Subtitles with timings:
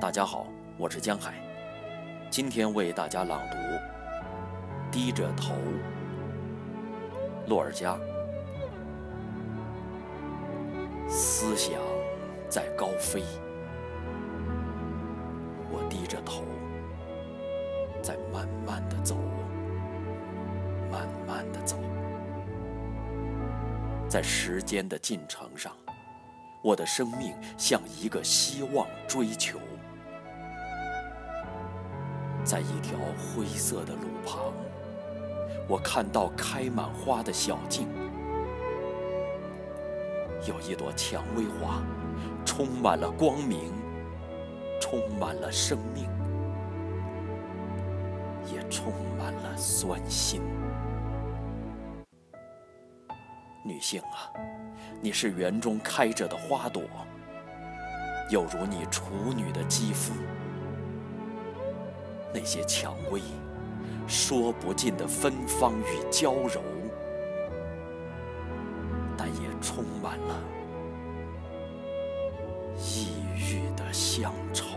[0.00, 1.34] 大家好，我是江海，
[2.30, 3.56] 今天为大家朗读
[4.92, 5.54] 《低着头》。
[7.48, 7.98] 洛尔加，
[11.08, 11.80] 思想
[12.48, 13.24] 在高飞，
[15.68, 16.44] 我低着头，
[18.00, 19.16] 在慢慢的走，
[20.92, 21.76] 慢慢的走，
[24.08, 25.72] 在时间的进程上，
[26.62, 29.58] 我的生命像一个希望追求。
[32.48, 34.54] 在一条灰色的路旁，
[35.68, 37.86] 我看到开满花的小径，
[40.46, 41.82] 有一朵蔷薇花，
[42.46, 43.70] 充满了光明，
[44.80, 46.08] 充满了生命，
[48.50, 50.40] 也充满了酸辛。
[53.62, 54.32] 女性啊，
[55.02, 56.82] 你是园中开着的花朵，
[58.30, 59.62] 有如你处女的。
[62.32, 63.20] 那些蔷薇，
[64.06, 66.60] 说不尽的芬芳与娇柔，
[69.16, 70.40] 但也充满了
[72.78, 74.67] 抑郁的乡愁。